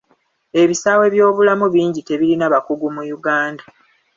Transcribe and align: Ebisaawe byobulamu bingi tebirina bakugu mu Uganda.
Ebisaawe 0.61 1.05
byobulamu 1.13 1.65
bingi 1.73 2.01
tebirina 2.07 2.45
bakugu 2.53 2.85
mu 2.95 3.03
Uganda. 3.17 3.63